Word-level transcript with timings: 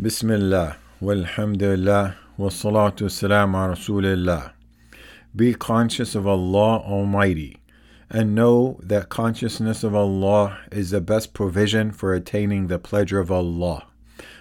Bismillah, 0.00 0.78
walhamdulillah, 1.02 2.16
wassalatu 2.38 3.02
wassalamu 3.04 3.54
ala 3.54 3.76
rasulillah. 3.76 4.52
Be 5.36 5.52
conscious 5.52 6.14
of 6.14 6.26
Allah 6.26 6.78
Almighty, 6.78 7.58
and 8.08 8.34
know 8.34 8.80
that 8.82 9.10
consciousness 9.10 9.84
of 9.84 9.94
Allah 9.94 10.58
is 10.72 10.90
the 10.90 11.02
best 11.02 11.34
provision 11.34 11.92
for 11.92 12.14
attaining 12.14 12.68
the 12.68 12.78
pleasure 12.78 13.20
of 13.20 13.30
Allah. 13.30 13.84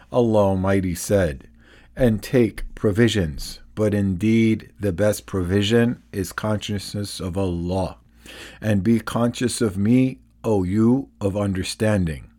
Allah 0.09 0.39
Almighty 0.39 0.95
said, 0.95 1.49
And 1.97 2.23
take 2.23 2.73
provisions, 2.73 3.59
but 3.75 3.93
indeed 3.93 4.71
the 4.79 4.93
best 4.93 5.25
provision 5.25 6.01
is 6.13 6.31
consciousness 6.31 7.19
of 7.19 7.37
Allah. 7.37 7.97
And 8.61 8.83
be 8.83 9.01
conscious 9.01 9.59
of 9.59 9.77
me, 9.77 10.19
O 10.45 10.63
you 10.63 11.09
of 11.19 11.35
understanding. 11.35 12.30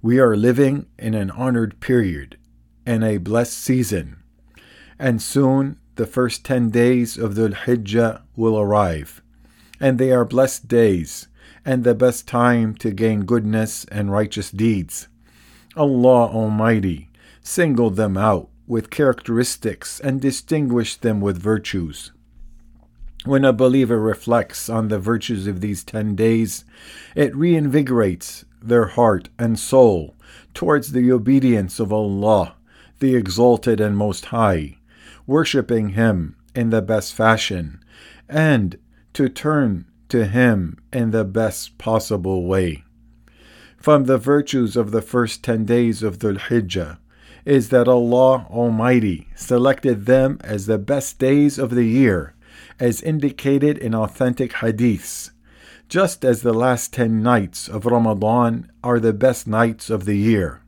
We 0.00 0.18
are 0.18 0.36
living 0.36 0.86
in 0.98 1.14
an 1.14 1.30
honored 1.30 1.80
period 1.80 2.36
and 2.84 3.04
a 3.04 3.18
blessed 3.18 3.58
season, 3.58 4.16
and 4.98 5.22
soon 5.22 5.78
the 5.96 6.06
first 6.06 6.44
ten 6.44 6.70
days 6.70 7.16
of 7.18 7.34
Dhul 7.34 7.54
Hijjah 7.54 8.22
will 8.36 8.58
arrive, 8.58 9.22
and 9.80 9.98
they 9.98 10.12
are 10.12 10.24
blessed 10.24 10.68
days 10.68 11.28
and 11.64 11.84
the 11.84 11.94
best 11.94 12.26
time 12.26 12.74
to 12.76 12.90
gain 12.90 13.24
goodness 13.24 13.84
and 13.86 14.10
righteous 14.10 14.50
deeds. 14.50 15.08
Allah 15.76 16.28
Almighty 16.28 17.10
singled 17.40 17.96
them 17.96 18.16
out 18.16 18.48
with 18.66 18.90
characteristics 18.90 20.00
and 20.00 20.20
distinguished 20.20 21.02
them 21.02 21.20
with 21.20 21.38
virtues. 21.38 22.12
When 23.24 23.44
a 23.44 23.52
believer 23.52 24.00
reflects 24.00 24.68
on 24.68 24.88
the 24.88 24.98
virtues 24.98 25.46
of 25.46 25.60
these 25.60 25.84
ten 25.84 26.16
days, 26.16 26.64
it 27.14 27.36
reinvigorates 27.36 28.44
their 28.60 28.86
heart 28.86 29.28
and 29.38 29.56
soul 29.56 30.16
towards 30.54 30.90
the 30.90 31.12
obedience 31.12 31.78
of 31.78 31.92
Allah, 31.92 32.56
the 32.98 33.14
Exalted 33.14 33.80
and 33.80 33.96
Most 33.96 34.26
High, 34.26 34.78
worshipping 35.24 35.90
Him 35.90 36.34
in 36.52 36.70
the 36.70 36.82
best 36.82 37.14
fashion, 37.14 37.80
and 38.28 38.76
to 39.12 39.28
turn 39.28 39.84
to 40.08 40.26
Him 40.26 40.78
in 40.92 41.12
the 41.12 41.24
best 41.24 41.78
possible 41.78 42.44
way. 42.44 42.82
From 43.76 44.04
the 44.04 44.18
virtues 44.18 44.76
of 44.76 44.90
the 44.90 45.02
first 45.02 45.44
ten 45.44 45.64
days 45.64 46.02
of 46.02 46.18
Dhul 46.18 46.38
Hijjah 46.38 46.98
is 47.44 47.68
that 47.68 47.86
Allah 47.86 48.46
Almighty 48.50 49.28
selected 49.36 50.06
them 50.06 50.38
as 50.42 50.66
the 50.66 50.78
best 50.78 51.20
days 51.20 51.56
of 51.56 51.70
the 51.70 51.84
year, 51.84 52.34
as 52.78 53.02
indicated 53.02 53.78
in 53.78 53.94
authentic 53.94 54.52
hadiths 54.52 55.30
just 55.92 56.24
as 56.24 56.40
the 56.40 56.54
last 56.54 56.90
ten 56.94 57.22
nights 57.22 57.68
of 57.68 57.84
Ramadan 57.84 58.66
are 58.82 58.98
the 58.98 59.12
best 59.12 59.46
nights 59.46 59.90
of 59.90 60.06
the 60.06 60.16
year. 60.16 60.62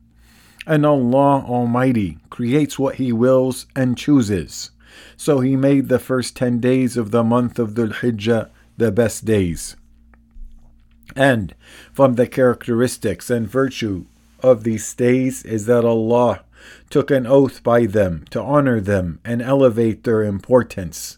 And 0.67 0.85
Allah 0.85 1.43
Almighty 1.43 2.19
creates 2.29 2.77
what 2.77 2.97
He 2.97 3.11
wills 3.11 3.65
and 3.75 3.97
chooses. 3.97 4.69
So 5.17 5.39
He 5.39 5.55
made 5.55 5.89
the 5.89 5.97
first 5.97 6.35
ten 6.35 6.59
days 6.59 6.95
of 6.95 7.09
the 7.09 7.23
month 7.23 7.57
of 7.57 7.71
Dhul 7.71 7.91
Hijjah 7.91 8.51
the 8.77 8.91
best 8.91 9.25
days. 9.25 9.75
And 11.15 11.55
from 11.91 12.13
the 12.13 12.27
characteristics 12.27 13.31
and 13.31 13.49
virtue 13.49 14.05
of 14.43 14.63
these 14.63 14.93
days 14.93 15.41
is 15.41 15.65
that 15.65 15.83
Allah 15.83 16.43
took 16.91 17.09
an 17.09 17.25
oath 17.25 17.63
by 17.63 17.87
them 17.87 18.25
to 18.29 18.39
honor 18.43 18.79
them 18.79 19.21
and 19.25 19.41
elevate 19.41 20.03
their 20.03 20.21
importance. 20.21 21.17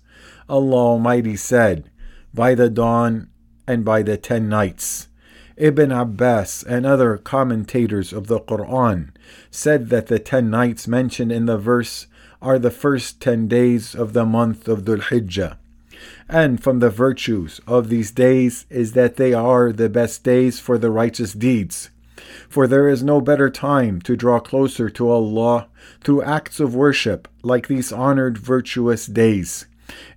Allah 0.50 0.94
Almighty 0.94 1.36
said, 1.36 1.90
By 2.34 2.56
the 2.56 2.70
dawn 2.70 3.30
and 3.68 3.84
by 3.84 4.02
the 4.02 4.18
ten 4.18 4.50
nights. 4.50 5.08
Ibn 5.58 5.92
Abbas 5.92 6.64
and 6.64 6.86
other 6.86 7.18
commentators 7.18 8.14
of 8.14 8.28
the 8.28 8.40
Quran 8.40 9.10
said 9.50 9.90
that 9.90 10.08
the 10.08 10.20
ten 10.20 10.50
nights 10.50 10.88
mentioned 10.88 11.32
in 11.32 11.46
the 11.46 11.58
verse 11.58 12.08
are 12.42 12.60
the 12.60 12.72
first 12.72 13.20
ten 13.20 13.48
days 13.48 13.96
of 13.96 14.14
the 14.14 14.26
month 14.26 14.68
of 14.68 14.84
Dhul 14.84 15.02
Hijjah. 15.02 15.58
And 16.30 16.62
from 16.62 16.80
the 16.80 16.90
virtues 16.92 17.60
of 17.66 17.90
these 17.90 18.12
days 18.12 18.66
is 18.70 18.94
that 18.94 19.16
they 19.16 19.34
are 19.34 19.72
the 19.72 19.90
best 19.90 20.24
days 20.24 20.60
for 20.60 20.78
the 20.78 20.92
righteous 20.92 21.34
deeds. 21.34 21.90
For 22.50 22.68
there 22.68 22.88
is 22.88 23.04
no 23.04 23.20
better 23.22 23.50
time 23.50 24.02
to 24.02 24.16
draw 24.16 24.40
closer 24.40 24.90
to 24.92 25.10
Allah 25.10 25.68
through 26.04 26.24
acts 26.24 26.60
of 26.60 26.76
worship 26.76 27.28
like 27.42 27.68
these 27.68 27.92
honored 27.92 28.38
virtuous 28.38 29.08
days. 29.08 29.66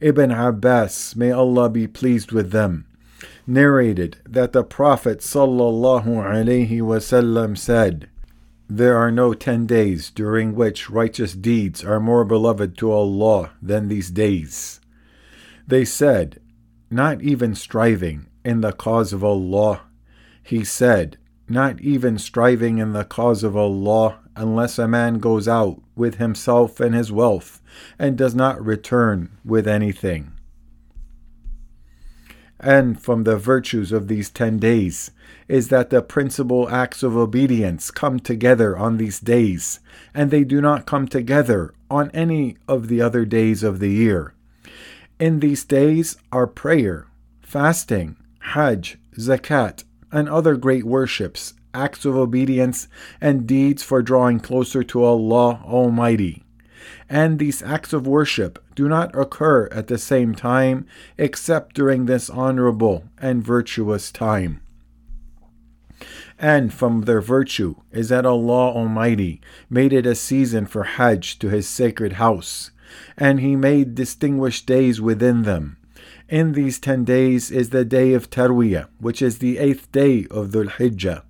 Ibn 0.00 0.30
Abbas, 0.30 1.16
may 1.16 1.30
Allah 1.30 1.68
be 1.68 1.86
pleased 1.86 2.32
with 2.32 2.50
them, 2.50 2.86
narrated 3.46 4.18
that 4.28 4.52
the 4.52 4.64
Prophet 4.64 5.20
ﷺ 5.20 7.58
said, 7.58 8.08
There 8.68 8.96
are 8.96 9.10
no 9.10 9.34
ten 9.34 9.66
days 9.66 10.10
during 10.10 10.54
which 10.54 10.90
righteous 10.90 11.34
deeds 11.34 11.84
are 11.84 12.00
more 12.00 12.24
beloved 12.24 12.76
to 12.78 12.90
Allah 12.90 13.50
than 13.60 13.88
these 13.88 14.10
days. 14.10 14.80
They 15.66 15.84
said, 15.84 16.40
Not 16.90 17.22
even 17.22 17.54
striving 17.54 18.26
in 18.44 18.60
the 18.60 18.72
cause 18.72 19.12
of 19.12 19.22
Allah. 19.22 19.82
He 20.42 20.64
said, 20.64 21.18
Not 21.48 21.80
even 21.80 22.18
striving 22.18 22.78
in 22.78 22.92
the 22.92 23.04
cause 23.04 23.44
of 23.44 23.56
Allah 23.56 24.18
unless 24.34 24.78
a 24.78 24.88
man 24.88 25.18
goes 25.18 25.46
out 25.46 25.82
with 26.00 26.16
himself 26.16 26.80
and 26.80 26.94
his 26.94 27.12
wealth 27.12 27.60
and 27.98 28.18
does 28.18 28.34
not 28.34 28.64
return 28.64 29.30
with 29.44 29.68
anything 29.68 30.32
and 32.60 33.02
from 33.02 33.24
the 33.24 33.36
virtues 33.36 33.90
of 33.90 34.06
these 34.06 34.30
ten 34.30 34.58
days 34.58 35.10
is 35.48 35.68
that 35.68 35.90
the 35.90 36.02
principal 36.02 36.68
acts 36.68 37.02
of 37.02 37.16
obedience 37.16 37.90
come 37.90 38.20
together 38.20 38.76
on 38.76 38.98
these 38.98 39.18
days, 39.18 39.80
and 40.14 40.30
they 40.30 40.44
do 40.44 40.60
not 40.60 40.86
come 40.86 41.08
together 41.08 41.72
on 41.90 42.10
any 42.12 42.56
of 42.68 42.88
the 42.88 43.00
other 43.00 43.24
days 43.24 43.62
of 43.62 43.80
the 43.80 43.88
year. 43.88 44.34
In 45.18 45.40
these 45.40 45.64
days 45.64 46.16
are 46.30 46.46
prayer, 46.46 47.06
fasting, 47.40 48.16
hajj, 48.40 48.98
zakat, 49.16 49.84
and 50.12 50.28
other 50.28 50.56
great 50.56 50.84
worships, 50.84 51.54
acts 51.74 52.04
of 52.04 52.16
obedience, 52.16 52.88
and 53.20 53.46
deeds 53.46 53.82
for 53.82 54.02
drawing 54.02 54.40
closer 54.40 54.82
to 54.84 55.04
Allah 55.04 55.62
Almighty 55.64 56.44
and 57.10 57.40
these 57.40 57.62
acts 57.62 57.92
of 57.92 58.06
worship 58.06 58.62
do 58.76 58.88
not 58.88 59.14
occur 59.18 59.66
at 59.72 59.88
the 59.88 59.98
same 59.98 60.34
time 60.34 60.86
except 61.18 61.74
during 61.74 62.06
this 62.06 62.30
honorable 62.30 63.04
and 63.18 63.44
virtuous 63.44 64.12
time. 64.12 64.60
And 66.38 66.72
from 66.72 67.02
their 67.02 67.20
virtue 67.20 67.74
is 67.90 68.08
that 68.08 68.24
Allah 68.24 68.70
Almighty 68.70 69.40
made 69.68 69.92
it 69.92 70.06
a 70.06 70.14
season 70.14 70.66
for 70.66 70.84
Hajj 70.84 71.38
to 71.40 71.48
His 71.48 71.68
sacred 71.68 72.14
house, 72.14 72.70
and 73.18 73.40
He 73.40 73.56
made 73.56 73.94
distinguished 73.94 74.64
days 74.66 75.00
within 75.00 75.42
them. 75.42 75.76
In 76.28 76.52
these 76.52 76.78
ten 76.78 77.04
days 77.04 77.50
is 77.50 77.70
the 77.70 77.84
day 77.84 78.14
of 78.14 78.30
Tarwiyah, 78.30 78.86
which 78.98 79.20
is 79.20 79.38
the 79.38 79.58
eighth 79.58 79.90
day 79.90 80.26
of 80.30 80.50
Dhul 80.50 80.70
Hijjah, 80.70 81.22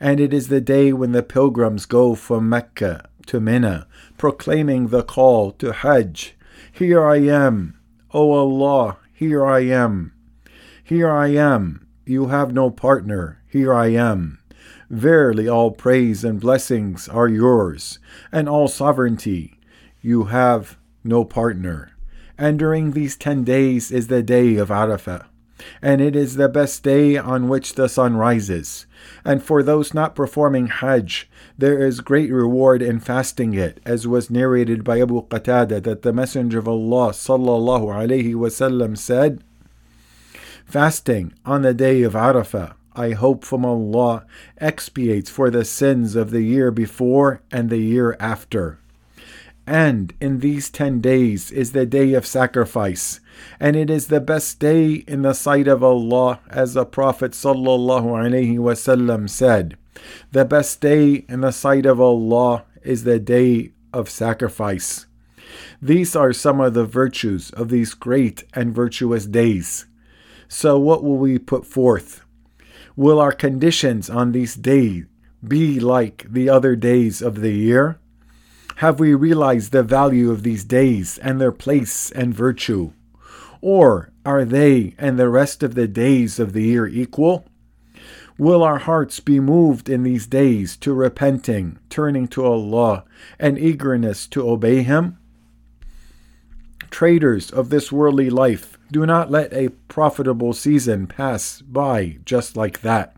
and 0.00 0.20
it 0.20 0.32
is 0.32 0.48
the 0.48 0.60
day 0.60 0.92
when 0.92 1.12
the 1.12 1.22
pilgrims 1.22 1.86
go 1.86 2.14
from 2.14 2.48
Mecca 2.48 3.08
to 3.26 3.40
Mina, 3.40 3.86
proclaiming 4.18 4.88
the 4.88 5.02
call 5.02 5.50
to 5.52 5.72
Hajj. 5.72 6.34
Here 6.70 7.04
I 7.04 7.16
am, 7.16 7.78
O 8.12 8.32
Allah, 8.32 8.98
here 9.12 9.44
I 9.44 9.60
am. 9.60 10.12
Here 10.82 11.10
I 11.10 11.28
am, 11.28 11.86
you 12.04 12.26
have 12.26 12.52
no 12.52 12.70
partner, 12.70 13.42
here 13.48 13.72
I 13.72 13.88
am. 13.88 14.38
Verily, 14.90 15.48
all 15.48 15.70
praise 15.70 16.24
and 16.24 16.40
blessings 16.40 17.08
are 17.08 17.28
yours, 17.28 17.98
and 18.30 18.48
all 18.48 18.68
sovereignty. 18.68 19.58
You 20.02 20.24
have 20.24 20.76
no 21.02 21.24
partner. 21.24 21.90
And 22.36 22.58
during 22.58 22.90
these 22.90 23.16
ten 23.16 23.44
days 23.44 23.90
is 23.90 24.08
the 24.08 24.22
day 24.22 24.56
of 24.56 24.68
Arafah 24.68 25.26
and 25.82 26.00
it 26.00 26.16
is 26.16 26.36
the 26.36 26.48
best 26.48 26.82
day 26.82 27.16
on 27.16 27.48
which 27.48 27.74
the 27.74 27.88
sun 27.88 28.16
rises. 28.16 28.86
And 29.24 29.42
for 29.42 29.62
those 29.62 29.94
not 29.94 30.14
performing 30.14 30.66
Hajj, 30.68 31.28
there 31.58 31.86
is 31.86 32.00
great 32.00 32.32
reward 32.32 32.82
in 32.82 33.00
fasting 33.00 33.54
it, 33.54 33.80
as 33.84 34.06
was 34.06 34.30
narrated 34.30 34.84
by 34.84 35.00
Abu 35.00 35.26
Qatada 35.26 35.82
that 35.82 36.02
the 36.02 36.12
Messenger 36.12 36.58
of 36.58 36.68
Allah 36.68 37.10
sallallahu 37.10 37.86
alaihi 37.86 38.34
wasallam 38.34 38.96
said, 38.96 39.42
Fasting 40.64 41.32
on 41.44 41.62
the 41.62 41.74
day 41.74 42.02
of 42.02 42.14
Arafah, 42.14 42.74
I 42.96 43.10
hope 43.10 43.44
from 43.44 43.64
Allah, 43.64 44.24
expiates 44.58 45.28
for 45.28 45.50
the 45.50 45.64
sins 45.64 46.14
of 46.14 46.30
the 46.30 46.42
year 46.42 46.70
before 46.70 47.42
and 47.50 47.68
the 47.68 47.78
year 47.78 48.16
after. 48.20 48.78
And 49.66 50.12
in 50.20 50.40
these 50.40 50.68
ten 50.68 51.00
days 51.00 51.50
is 51.50 51.72
the 51.72 51.86
day 51.86 52.12
of 52.12 52.26
sacrifice, 52.26 53.20
and 53.58 53.76
it 53.76 53.88
is 53.88 54.08
the 54.08 54.20
best 54.20 54.58
day 54.58 55.04
in 55.08 55.22
the 55.22 55.32
sight 55.32 55.66
of 55.66 55.82
Allah, 55.82 56.40
as 56.50 56.74
the 56.74 56.84
Prophet 56.84 57.32
ﷺ 57.32 59.30
said. 59.30 59.78
The 60.32 60.44
best 60.44 60.80
day 60.82 61.24
in 61.28 61.40
the 61.40 61.50
sight 61.50 61.86
of 61.86 61.98
Allah 61.98 62.64
is 62.82 63.04
the 63.04 63.18
day 63.18 63.72
of 63.92 64.10
sacrifice. 64.10 65.06
These 65.80 66.14
are 66.14 66.32
some 66.32 66.60
of 66.60 66.74
the 66.74 66.84
virtues 66.84 67.50
of 67.50 67.68
these 67.70 67.94
great 67.94 68.44
and 68.52 68.74
virtuous 68.74 69.24
days. 69.24 69.86
So, 70.48 70.78
what 70.78 71.02
will 71.02 71.16
we 71.16 71.38
put 71.38 71.64
forth? 71.64 72.22
Will 72.96 73.18
our 73.18 73.32
conditions 73.32 74.10
on 74.10 74.32
these 74.32 74.54
days 74.54 75.06
be 75.46 75.80
like 75.80 76.26
the 76.28 76.48
other 76.48 76.76
days 76.76 77.22
of 77.22 77.40
the 77.40 77.52
year? 77.52 77.98
Have 78.78 78.98
we 78.98 79.14
realized 79.14 79.70
the 79.70 79.84
value 79.84 80.32
of 80.32 80.42
these 80.42 80.64
days 80.64 81.18
and 81.18 81.40
their 81.40 81.52
place 81.52 82.10
and 82.10 82.34
virtue? 82.34 82.92
Or 83.60 84.10
are 84.26 84.44
they 84.44 84.94
and 84.98 85.16
the 85.16 85.28
rest 85.28 85.62
of 85.62 85.74
the 85.74 85.86
days 85.86 86.40
of 86.40 86.52
the 86.52 86.64
year 86.64 86.86
equal? 86.86 87.46
Will 88.36 88.64
our 88.64 88.78
hearts 88.78 89.20
be 89.20 89.38
moved 89.38 89.88
in 89.88 90.02
these 90.02 90.26
days 90.26 90.76
to 90.78 90.92
repenting, 90.92 91.78
turning 91.88 92.26
to 92.28 92.44
Allah, 92.44 93.04
and 93.38 93.56
eagerness 93.56 94.26
to 94.28 94.48
obey 94.48 94.82
Him? 94.82 95.18
Traders 96.90 97.52
of 97.52 97.70
this 97.70 97.92
worldly 97.92 98.28
life, 98.28 98.76
do 98.90 99.06
not 99.06 99.30
let 99.30 99.52
a 99.52 99.68
profitable 99.88 100.52
season 100.52 101.06
pass 101.06 101.62
by 101.62 102.18
just 102.24 102.56
like 102.56 102.80
that. 102.80 103.14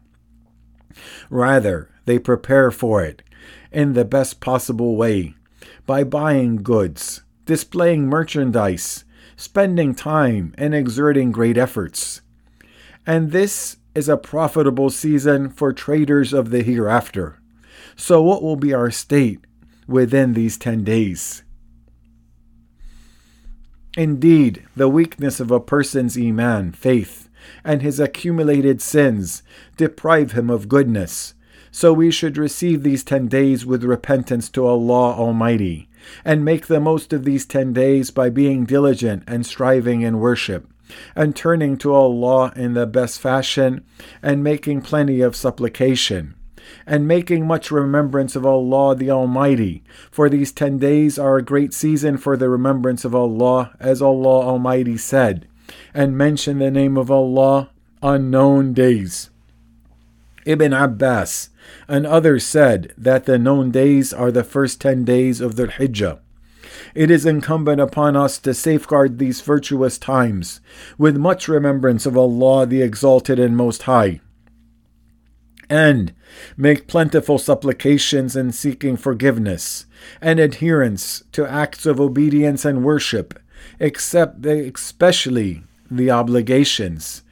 Rather, 1.31 1.91
they 2.05 2.19
prepare 2.19 2.71
for 2.71 3.03
it 3.03 3.23
in 3.73 3.95
the 3.95 4.05
best 4.05 4.41
possible 4.41 4.97
way 4.97 5.35
by 5.87 6.05
buying 6.05 6.57
goods, 6.57 7.23
displaying 7.45 8.07
merchandise, 8.07 9.05
spending 9.37 9.95
time, 9.95 10.53
and 10.59 10.75
exerting 10.75 11.33
great 11.33 11.57
efforts. 11.57 12.21
And 13.07 13.31
this 13.31 13.77
is 13.95 14.09
a 14.09 14.17
profitable 14.17 14.91
season 14.91 15.49
for 15.49 15.73
traders 15.73 16.33
of 16.33 16.51
the 16.51 16.63
hereafter. 16.63 17.39
So, 17.95 18.21
what 18.21 18.43
will 18.43 18.57
be 18.57 18.75
our 18.75 18.91
state 18.91 19.41
within 19.87 20.35
these 20.35 20.59
10 20.59 20.85
days? 20.85 21.43
Indeed, 23.97 24.65
the 24.77 24.91
weakness 24.91 25.41
of 25.41 25.51
a 25.51 25.61
person's 25.61 26.19
Iman, 26.19 26.73
faith, 26.73 27.31
and 27.65 27.81
his 27.81 27.99
accumulated 27.99 28.83
sins 28.83 29.43
deprive 29.79 30.33
him 30.33 30.51
of 30.51 30.69
goodness. 30.69 31.33
So 31.77 31.93
we 31.93 32.11
should 32.11 32.39
receive 32.39 32.83
these 32.83 33.05
ten 33.05 33.29
days 33.29 33.67
with 33.67 33.85
repentance 33.85 34.49
to 34.49 34.65
Allah 34.65 35.13
Almighty, 35.13 35.91
and 36.25 36.43
make 36.43 36.69
the 36.69 36.81
most 36.81 37.13
of 37.13 37.25
these 37.25 37.45
ten 37.45 37.75
days 37.75 38.11
by 38.11 38.31
being 38.31 38.65
diligent 38.65 39.25
and 39.27 39.45
striving 39.45 40.01
in 40.01 40.19
worship, 40.19 40.71
and 41.15 41.37
turning 41.37 41.77
to 41.77 41.93
Allah 41.93 42.55
in 42.57 42.73
the 42.73 42.87
best 42.87 43.21
fashion, 43.21 43.85
and 44.23 44.43
making 44.43 44.81
plenty 44.81 45.21
of 45.21 45.37
supplication 45.37 46.35
and 46.87 47.07
making 47.07 47.47
much 47.47 47.71
remembrance 47.71 48.35
of 48.35 48.47
Allah 48.47 48.95
the 48.95 49.11
Almighty. 49.11 49.85
For 50.11 50.31
these 50.31 50.53
ten 50.53 50.79
days 50.79 51.19
are 51.19 51.37
a 51.37 51.43
great 51.43 51.75
season 51.75 52.17
for 52.17 52.39
the 52.39 52.49
remembrance 52.49 53.05
of 53.05 53.15
Allah, 53.15 53.77
as 53.79 54.01
Allah 54.01 54.47
Almighty 54.47 54.97
said, 54.97 55.47
and 55.93 56.17
mention 56.17 56.59
the 56.59 56.71
name 56.71 56.97
of 56.97 57.11
Allah 57.11 57.69
on 58.03 58.31
known 58.31 58.73
days. 58.73 59.29
Ibn 60.47 60.73
Abbas 60.73 61.51
and 61.89 62.07
others 62.07 62.47
said 62.47 62.95
that 62.97 63.27
the 63.27 63.39
known 63.39 63.71
days 63.71 64.13
are 64.13 64.31
the 64.31 64.45
first 64.45 64.81
ten 64.81 65.05
days 65.05 65.41
of 65.41 65.57
Dhul 65.57 65.73
Hijjah. 65.73 66.21
It 66.95 67.11
is 67.11 67.27
incumbent 67.27 67.81
upon 67.81 68.17
us 68.17 68.39
to 68.39 68.55
safeguard 68.55 69.19
these 69.19 69.41
virtuous 69.41 69.99
times 69.99 70.61
with 70.97 71.17
much 71.17 71.49
remembrance 71.49 72.07
of 72.07 72.17
Allah 72.17 72.65
the 72.67 72.81
Exalted 72.81 73.39
and 73.39 73.57
Most 73.57 73.83
High 73.83 74.21
and 75.69 76.15
make 76.57 76.87
plentiful 76.87 77.39
supplications 77.39 78.37
in 78.37 78.53
seeking 78.53 78.97
forgiveness 78.97 79.87
and 80.21 80.39
adherence 80.39 81.23
to 81.33 81.51
acts 81.51 81.87
of 81.87 82.01
obedience 82.01 82.65
and 82.65 82.85
worship, 82.85 83.39
except 83.81 84.45
especially 84.47 85.65
the 85.91 86.11
obligations. 86.11 87.23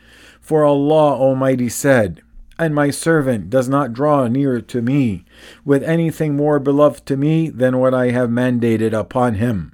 For 0.41 0.65
Allah 0.65 1.15
Almighty 1.15 1.69
said, 1.69 2.23
And 2.59 2.75
my 2.75 2.91
servant 2.91 3.51
does 3.51 3.69
not 3.69 3.93
draw 3.93 4.29
near 4.29 4.61
to 4.61 4.83
me 4.83 5.25
with 5.65 5.83
anything 5.83 6.37
more 6.37 6.59
beloved 6.61 7.05
to 7.07 7.17
me 7.17 7.49
than 7.49 7.79
what 7.79 7.95
I 7.95 8.11
have 8.11 8.31
mandated 8.31 8.93
upon 8.93 9.35
him. 9.35 9.73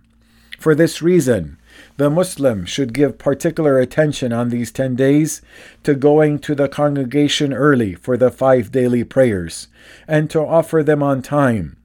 For 0.58 0.74
this 0.74 1.02
reason, 1.02 1.58
the 1.96 2.10
Muslim 2.10 2.64
should 2.64 2.94
give 2.94 3.18
particular 3.18 3.78
attention 3.78 4.32
on 4.32 4.48
these 4.48 4.72
10 4.72 4.96
days 4.96 5.42
to 5.82 5.94
going 5.94 6.38
to 6.40 6.54
the 6.54 6.68
congregation 6.68 7.52
early 7.52 7.94
for 7.94 8.16
the 8.16 8.30
five 8.30 8.72
daily 8.72 9.04
prayers 9.04 9.68
and 10.08 10.30
to 10.30 10.40
offer 10.40 10.82
them 10.82 11.02
on 11.02 11.22
time 11.22 11.76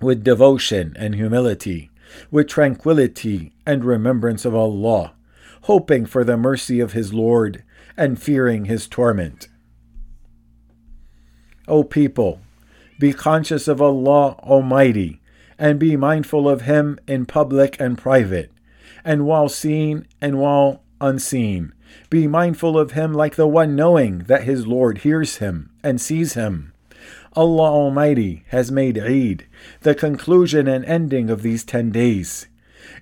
with 0.00 0.24
devotion 0.24 0.94
and 0.98 1.14
humility, 1.14 1.90
with 2.30 2.48
tranquility 2.48 3.52
and 3.64 3.84
remembrance 3.84 4.44
of 4.44 4.54
Allah, 4.54 5.14
hoping 5.62 6.06
for 6.06 6.24
the 6.24 6.36
mercy 6.36 6.80
of 6.80 6.92
His 6.92 7.14
Lord 7.14 7.64
and 7.96 8.20
fearing 8.20 8.66
His 8.66 8.86
torment. 8.86 9.48
O 11.68 11.82
people, 11.82 12.40
be 12.98 13.12
conscious 13.12 13.68
of 13.68 13.82
Allah 13.82 14.36
Almighty 14.40 15.20
and 15.58 15.78
be 15.78 15.96
mindful 15.96 16.48
of 16.48 16.62
Him 16.62 16.98
in 17.06 17.26
public 17.26 17.76
and 17.80 17.96
private 17.98 18.50
and 19.06 19.24
while 19.24 19.48
seen 19.48 20.04
and 20.20 20.38
while 20.38 20.82
unseen. 21.00 21.72
Be 22.10 22.26
mindful 22.26 22.76
of 22.76 22.92
him 22.92 23.14
like 23.14 23.36
the 23.36 23.46
one 23.46 23.76
knowing 23.76 24.18
that 24.26 24.42
his 24.42 24.66
Lord 24.66 24.98
hears 24.98 25.36
him 25.36 25.70
and 25.82 26.00
sees 26.00 26.34
him. 26.34 26.72
Allah 27.34 27.70
Almighty 27.70 28.42
has 28.48 28.72
made 28.72 28.98
Eid 28.98 29.46
the 29.82 29.94
conclusion 29.94 30.66
and 30.66 30.84
ending 30.84 31.30
of 31.30 31.42
these 31.42 31.64
ten 31.64 31.90
days. 31.90 32.48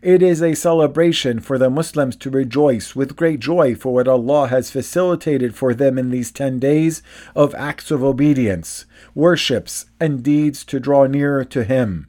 It 0.03 0.23
is 0.23 0.43
a 0.43 0.55
celebration 0.55 1.41
for 1.41 1.59
the 1.59 1.71
Muslims 1.71 2.17
to 2.17 2.31
rejoice 2.31 2.95
with 2.95 3.17
great 3.17 3.41
joy 3.41 3.75
for 3.75 3.95
what 3.95 4.09
Allah 4.09 4.49
has 4.49 4.71
facilitated 4.71 5.55
for 5.55 5.75
them 5.75 5.99
in 5.99 6.11
these 6.11 6.31
ten 6.31 6.59
days 6.59 7.03
of 7.35 7.55
acts 7.55 7.91
of 7.91 8.03
obedience, 8.03 8.85
worships, 9.15 9.87
and 9.99 10.23
deeds 10.23 10.65
to 10.67 10.81
draw 10.81 11.07
nearer 11.07 11.45
to 11.45 11.65
Him. 11.65 12.07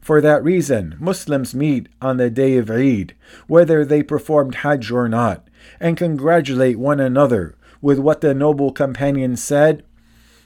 For 0.00 0.20
that 0.20 0.44
reason, 0.44 0.96
Muslims 0.98 1.54
meet 1.54 1.88
on 2.00 2.18
the 2.18 2.30
day 2.30 2.56
of 2.56 2.70
Eid, 2.70 3.14
whether 3.46 3.84
they 3.84 4.02
performed 4.02 4.56
Hajj 4.56 4.90
or 4.90 5.08
not, 5.08 5.48
and 5.80 5.96
congratulate 5.96 6.78
one 6.78 7.00
another 7.00 7.54
with 7.80 7.98
what 7.98 8.20
the 8.20 8.34
noble 8.34 8.72
companion 8.72 9.36
said 9.36 9.84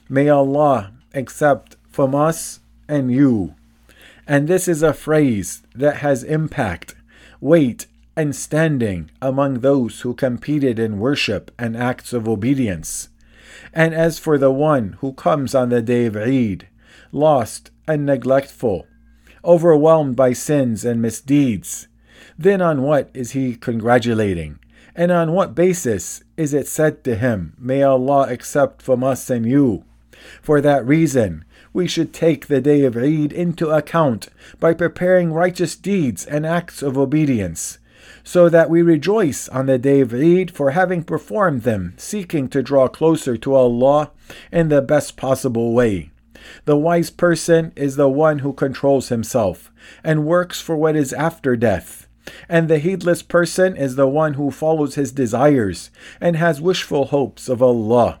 May 0.07 0.27
Allah 0.27 0.91
accept 1.13 1.75
from 1.89 2.15
us 2.15 2.61
and 2.87 3.11
you. 3.11 3.55
And 4.29 4.47
this 4.47 4.67
is 4.67 4.83
a 4.83 4.93
phrase 4.93 5.63
that 5.73 5.97
has 5.97 6.23
impact, 6.23 6.93
weight, 7.41 7.87
and 8.15 8.35
standing 8.35 9.09
among 9.23 9.61
those 9.61 10.01
who 10.01 10.13
competed 10.13 10.77
in 10.77 10.99
worship 10.99 11.49
and 11.57 11.75
acts 11.75 12.13
of 12.13 12.27
obedience. 12.27 13.09
And 13.73 13.91
as 13.91 14.19
for 14.19 14.37
the 14.37 14.51
one 14.51 14.97
who 14.99 15.13
comes 15.13 15.55
on 15.55 15.69
the 15.69 15.81
day 15.81 16.05
of 16.05 16.15
Eid, 16.15 16.67
lost 17.11 17.71
and 17.87 18.05
neglectful, 18.05 18.85
overwhelmed 19.43 20.15
by 20.15 20.33
sins 20.33 20.85
and 20.85 21.01
misdeeds, 21.01 21.87
then 22.37 22.61
on 22.61 22.83
what 22.83 23.09
is 23.15 23.31
he 23.31 23.55
congratulating? 23.55 24.59
And 24.95 25.11
on 25.11 25.31
what 25.31 25.55
basis 25.55 26.23
is 26.37 26.53
it 26.53 26.67
said 26.67 27.03
to 27.05 27.15
him, 27.15 27.55
May 27.57 27.81
Allah 27.81 28.27
accept 28.29 28.83
from 28.83 29.03
us 29.03 29.27
and 29.31 29.47
you? 29.47 29.85
For 30.41 30.61
that 30.61 30.85
reason, 30.85 31.45
we 31.73 31.87
should 31.87 32.13
take 32.13 32.47
the 32.47 32.61
day 32.61 32.83
of 32.83 32.97
Eid 32.97 33.31
into 33.31 33.69
account 33.69 34.29
by 34.59 34.73
preparing 34.73 35.33
righteous 35.33 35.75
deeds 35.75 36.25
and 36.25 36.45
acts 36.45 36.81
of 36.81 36.97
obedience, 36.97 37.77
so 38.23 38.49
that 38.49 38.69
we 38.69 38.81
rejoice 38.81 39.47
on 39.49 39.67
the 39.67 39.77
day 39.77 40.01
of 40.01 40.13
Eid 40.13 40.51
for 40.51 40.71
having 40.71 41.03
performed 41.03 41.63
them, 41.63 41.93
seeking 41.97 42.47
to 42.49 42.63
draw 42.63 42.87
closer 42.87 43.37
to 43.37 43.55
Allah 43.55 44.11
in 44.51 44.69
the 44.69 44.81
best 44.81 45.17
possible 45.17 45.73
way. 45.73 46.11
The 46.65 46.77
wise 46.77 47.09
person 47.09 47.71
is 47.75 47.95
the 47.95 48.09
one 48.09 48.39
who 48.39 48.53
controls 48.53 49.09
himself 49.09 49.71
and 50.03 50.25
works 50.25 50.61
for 50.61 50.75
what 50.75 50.95
is 50.95 51.13
after 51.13 51.55
death. 51.55 52.07
And 52.47 52.67
the 52.67 52.79
heedless 52.79 53.23
person 53.23 53.75
is 53.75 53.95
the 53.95 54.07
one 54.07 54.35
who 54.35 54.51
follows 54.51 54.95
his 54.95 55.11
desires 55.11 55.89
and 56.21 56.35
has 56.35 56.61
wishful 56.61 57.05
hopes 57.05 57.49
of 57.49 57.61
Allah. 57.61 58.19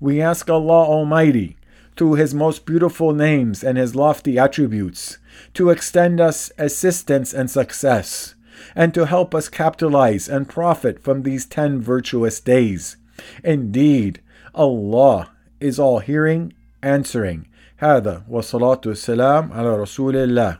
We 0.00 0.20
ask 0.20 0.48
Allah 0.48 0.84
Almighty, 0.84 1.56
through 1.96 2.14
His 2.14 2.34
most 2.34 2.66
beautiful 2.66 3.12
names 3.12 3.62
and 3.62 3.78
His 3.78 3.94
lofty 3.94 4.38
attributes, 4.38 5.18
to 5.54 5.70
extend 5.70 6.20
us 6.20 6.50
assistance 6.58 7.32
and 7.32 7.50
success, 7.50 8.34
and 8.74 8.94
to 8.94 9.06
help 9.06 9.34
us 9.34 9.48
capitalize 9.48 10.28
and 10.28 10.48
profit 10.48 11.02
from 11.02 11.22
these 11.22 11.46
ten 11.46 11.80
virtuous 11.80 12.40
days. 12.40 12.96
Indeed, 13.42 14.20
Allah 14.54 15.30
is 15.60 15.78
all 15.78 16.00
hearing, 16.00 16.52
answering, 16.82 17.46
هذا 17.78 18.22
والصلاة 18.30 18.80
والسلام 18.86 19.52
على 19.52 19.76
رسول 19.82 20.16
الله 20.16 20.58